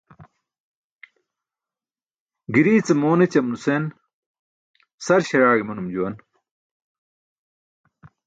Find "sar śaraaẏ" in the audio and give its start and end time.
5.05-5.59